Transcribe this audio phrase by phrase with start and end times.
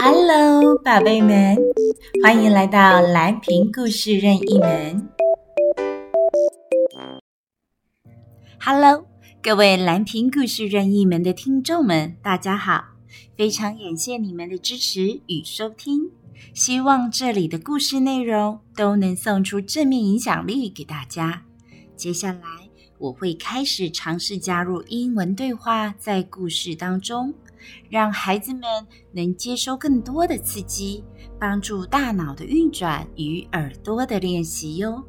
[0.00, 1.56] Hello，宝贝们，
[2.22, 5.08] 欢迎来到蓝瓶故事任意门。
[8.58, 9.06] Hello，
[9.42, 12.84] 各位蓝瓶故事任意门的听众们，大家好！
[13.36, 16.10] 非常感谢你们的支持与收听，
[16.54, 21.42] 希望这里的故事内容都能送出正面影响力给大家。
[21.96, 22.40] 接下来
[22.98, 27.34] 我会开始尝试加入英文对话在故事当中。
[27.88, 28.62] 让孩子们
[29.12, 31.04] 能接收更多的刺激，
[31.38, 35.02] 帮助大脑的运转与耳朵的练习哟。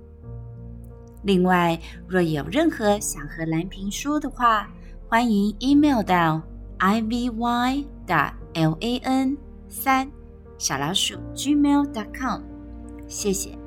[1.23, 4.69] 另外，若有任何想和蓝屏说的话，
[5.07, 6.41] 欢迎 email 到
[6.79, 7.31] ivy
[8.05, 9.37] lan
[9.69, 10.11] 三
[10.57, 12.41] 小老鼠 @gmail.com。
[13.07, 13.57] 谢谢。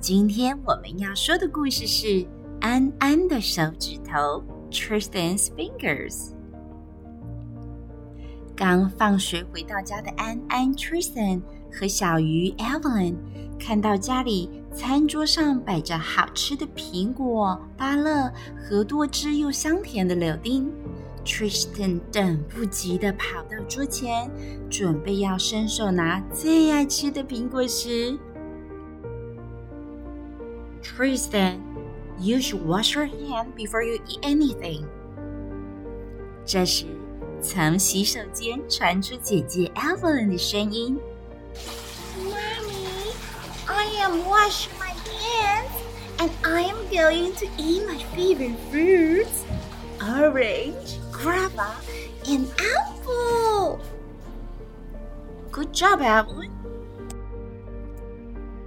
[0.00, 2.26] 今天我们要说的故事是
[2.60, 6.39] 安安的手指头 Tristan's Fingers。
[8.60, 11.40] 刚放学回到家的安安 Tristan
[11.72, 13.14] 和小鱼 Evelyn
[13.58, 20.70] 看到家里餐桌上摆着好吃的苹果、芭乐和多汁又香甜的柳丁
[21.24, 24.30] ，Tristan 等不及的跑到桌前，
[24.68, 28.14] 准备要伸手拿最爱吃的苹果时
[30.82, 34.84] ，Tristan，you should wash your hand before you eat anything。
[36.44, 36.84] 这时。
[37.42, 40.98] 从洗手间传出姐姐 Evelyn 的声音
[42.18, 43.14] ：“Mommy,
[43.66, 45.70] I am washing my hands,
[46.18, 49.44] and I am going to eat my favorite fruits:
[50.00, 51.72] orange, guava,
[52.26, 53.78] and apple.”
[55.50, 56.50] Good job, Evelyn.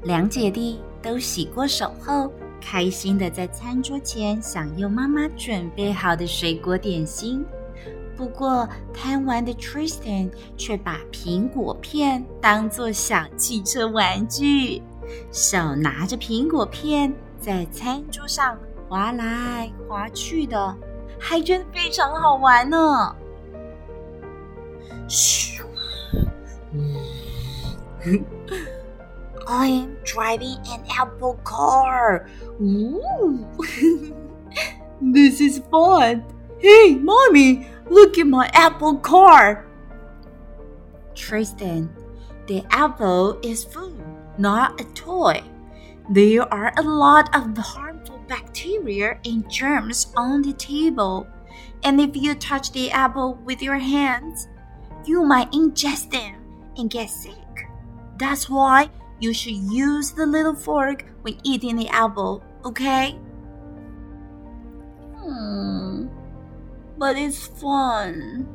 [0.04, 7.46] 两姐弟都洗过手后，开心的在餐桌前享用妈妈准备好的水果点心。
[8.17, 14.83] 不过，贪玩的 Tristan 却把苹果片当作小汽车玩具，
[15.31, 18.59] 手拿着苹果片在餐桌上
[18.89, 20.77] 滑来滑去的，
[21.19, 23.15] 还觉得非常好玩呢。
[25.09, 25.63] 嘘，
[29.47, 32.27] I am driving an apple car.
[32.61, 33.47] Ooh,
[35.01, 36.25] this is fun.
[36.61, 37.65] Hey, mommy.
[37.90, 39.66] Look at my apple car.
[41.16, 41.90] Tristan,
[42.48, 44.02] the apple is food,
[44.38, 45.44] not a toy.
[46.10, 51.28] There are a lot of harmful bacteria and germs on the table.
[51.84, 54.48] And if you touch the apple with your hands,
[55.06, 56.44] you might ingest them
[56.78, 57.68] and get sick.
[58.18, 58.90] That's why
[59.20, 63.18] you should use the little fork when eating the apple, okay?
[67.03, 68.47] but it's fun.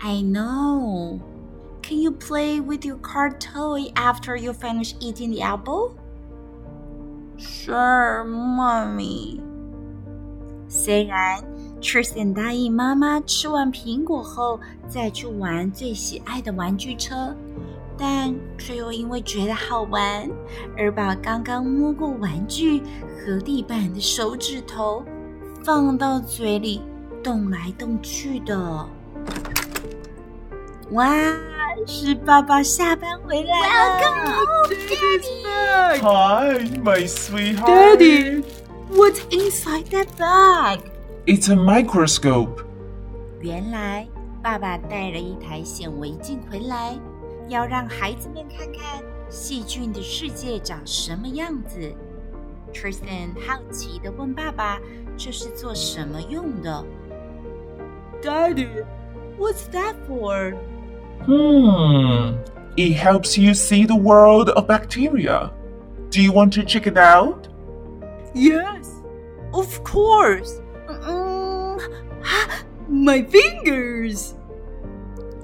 [0.00, 1.20] I know.
[1.82, 5.94] Can you play with your car toy after you finish eating the apple?
[7.38, 9.40] Sure, mommy.
[10.68, 11.42] 虽然
[11.80, 14.58] Tristan 答应妈妈吃完苹果后
[14.88, 17.34] 再去玩最喜爱的玩具车，
[17.96, 20.28] 但却又因为觉得好玩
[20.76, 22.82] 而把刚刚摸过玩具
[23.16, 25.04] 和地板的手指头
[25.62, 26.82] 放到嘴里。
[27.23, 28.89] 动来动去的，
[30.91, 31.05] 哇！
[31.87, 33.99] 是爸爸下班回来了。
[33.99, 35.99] Welcome home, Daddy.
[35.99, 37.97] Hi, my sweetheart.
[37.97, 38.43] Daddy,
[38.91, 40.81] what's inside that bag?
[41.25, 42.63] It's a microscope.
[43.39, 44.07] 原来
[44.43, 46.97] 爸爸带了一台显微镜回来，
[47.47, 51.93] 要让孩子们看看细菌的世界长什么样子。
[52.73, 54.79] Tristan 好奇地问爸爸
[55.17, 56.85] ：“这是做什么用的？”
[58.22, 58.68] Daddy,
[59.38, 60.52] what's that for?
[61.24, 62.36] Hmm.
[62.76, 65.50] It helps you see the world of bacteria.
[66.10, 67.48] Do you want to check it out?
[68.34, 68.90] Yes,
[69.52, 70.60] of course.
[70.88, 71.78] Um,
[72.88, 74.34] my fingers.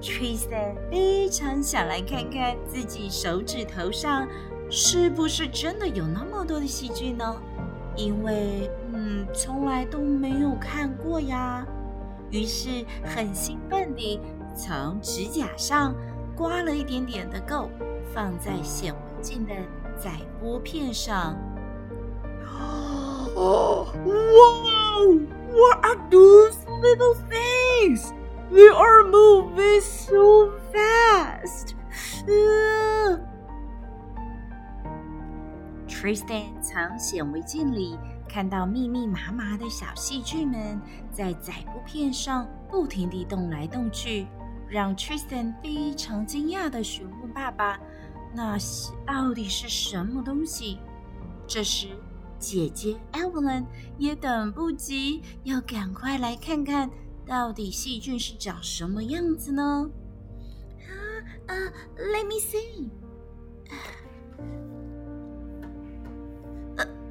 [0.01, 4.27] Tristan 非常想来看看自己手指头上
[4.69, 7.37] 是不是真的有那么多的细菌呢？
[7.97, 11.67] 因为，嗯，从来都没有看过呀。
[12.32, 14.20] 于是很兴奋地
[14.56, 15.96] 从指甲上
[16.36, 17.70] 刮了一点点的垢，
[18.14, 19.54] 放在显微镜的
[19.98, 21.38] 载玻片上。
[23.36, 25.20] Oh, wow!
[25.52, 28.12] What are those little things?
[28.52, 31.76] They are moving so fast.
[32.28, 33.20] Uh...
[35.88, 37.98] Tristan 从显微镜里。
[38.28, 40.80] 看到密密麻麻的小细菌们
[41.12, 44.28] 在载布片上不停地动来动去，
[44.70, 47.80] 让 Tristan 非常惊讶地询问爸爸
[48.36, 48.58] ：“那
[49.06, 50.80] 到底是什么东西？”
[51.48, 51.88] 这时，
[52.38, 53.66] 姐姐 Evelyn
[53.98, 56.90] 也等不及，要赶快来看看
[57.26, 59.90] 到底细菌是长什么样子呢？
[60.84, 60.92] 啊
[61.48, 61.56] 啊
[61.98, 62.90] ，Let me see。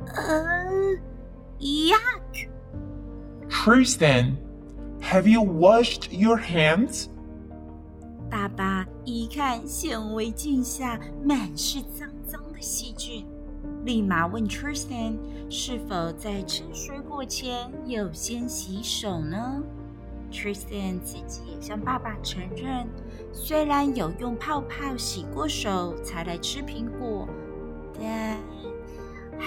[1.58, 2.49] ，Yuck。
[3.49, 4.37] Tristan,
[5.00, 7.06] have you washed your hands?
[8.31, 13.25] 爸爸一看显微镜下满是脏脏的细菌。
[13.85, 15.17] 立马问 Tristan
[15.49, 19.62] 是否在吃水果前有先洗手呢
[20.32, 22.87] ？Tristan 自己也向爸爸承认，
[23.32, 27.29] 虽然有用泡泡洗过手才来吃苹果，
[27.94, 28.38] 但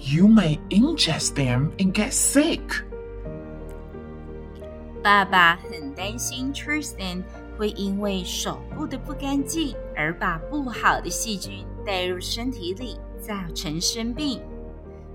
[0.00, 2.84] you may ingest them and get sick.
[5.02, 7.22] 爸爸很担心 Tristan
[7.56, 14.42] 会因为手部的不干净而把不好的细菌带入身体里，造成生病。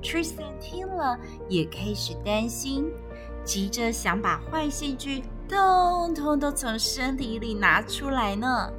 [0.01, 1.17] Tristan 听了
[1.49, 2.89] 也开始担心，
[3.43, 8.71] 急着想把坏细菌通通都从身体里拿出来呢。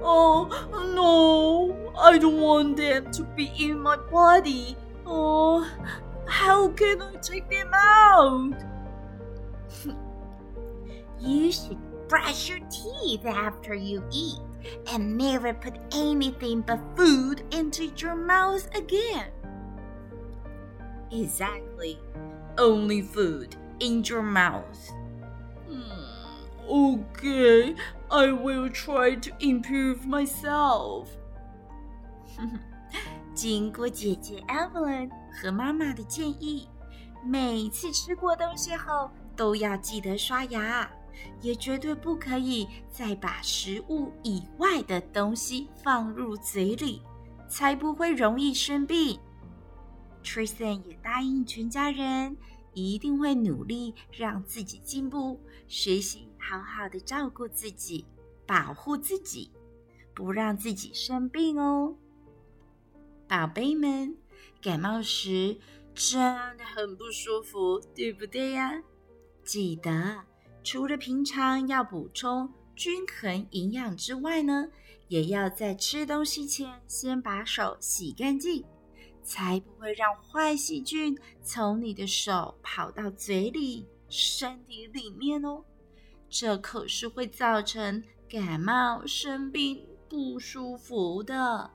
[0.00, 4.74] Oh no, I don't want them to be in my body.
[5.09, 5.65] Oh,
[6.27, 8.53] how can I take them out?
[11.19, 14.39] You should brush your teeth after you eat
[14.91, 19.31] and never put anything but food into your mouth again.
[21.11, 21.99] Exactly.
[22.57, 24.91] Only food in your mouth.
[25.67, 27.75] Hmm, okay,
[28.11, 31.09] I will try to improve myself.
[33.37, 36.67] 经过姐姐 Evelyn 和妈妈的建议，
[37.23, 40.89] 每次吃过东西后都要记得刷牙，
[41.39, 47.03] 也绝对不可以再把食物以外的东西放入嘴里，
[47.47, 49.19] 才不会容易生病。
[50.23, 52.35] Tristan 也答应全家人
[52.73, 58.03] 一定会努力让自己进步，学习好好的照顾自己，
[58.47, 59.51] 保护自己，
[60.15, 61.95] 不让自己生病哦。
[63.27, 64.15] 宝贝们，
[64.61, 65.57] 感冒时
[65.93, 66.21] 真
[66.57, 68.81] 的很不舒服，对不对呀？
[69.43, 70.21] 记得
[70.63, 74.67] 除了平常要补充均衡营养之外呢，
[75.07, 78.63] 也要在吃东西前先把手洗干净。
[79.23, 85.65] 才不会让坏细菌从你的手跑到嘴里、身体里面哦。
[86.29, 91.69] 这可是会造成感冒、生病、不舒服的。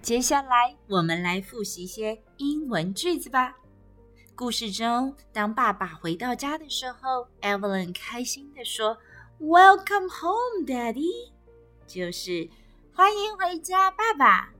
[0.00, 3.56] 接下来，我们来复习一些英文句子吧。
[4.34, 8.96] 故事中，当爸爸回到家的时候，Evelyn 开心地说
[9.40, 11.32] ：“Welcome home, Daddy。”
[11.86, 12.48] 就是
[12.94, 14.52] 欢迎回家，爸爸。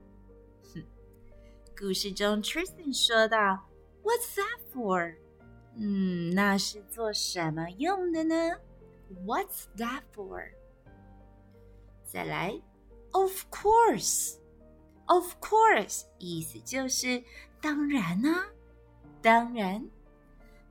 [1.79, 3.65] 故事中，Tristan 说道
[4.03, 5.15] ：“What's that for？”
[5.77, 8.35] 嗯，那是做什么用的呢
[9.25, 10.51] ？What's that for？
[12.03, 12.59] 再来
[13.11, 14.35] ，Of course
[15.09, 17.23] Of course，意思就是
[17.59, 18.45] 当然呢、
[19.23, 19.83] 当然。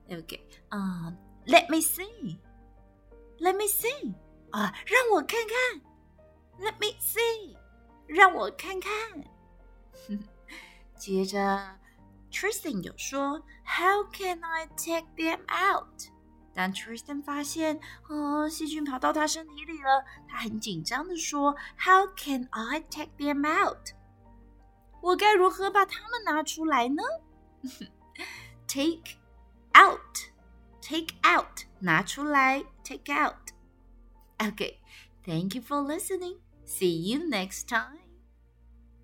[0.09, 1.13] OK 啊
[1.45, 4.13] ，Let me see，Let me see，
[4.51, 5.81] 啊，让我看看
[6.59, 7.57] ，Let me see，
[8.07, 8.91] 让我看看。
[10.95, 11.77] 接着
[12.31, 16.09] ，Tristan 有说：“How can I take them out？”
[16.55, 23.89] 当 Tristan 发现哦，细菌跑到他身体里了，他很紧张地说：“How can I take them out？”
[25.00, 27.02] 我该如何把它们拿出来呢？
[28.66, 29.18] Take
[29.76, 36.38] out，take out，拿出来，take out。Okay，thank you for listening.
[36.66, 38.00] See you next time.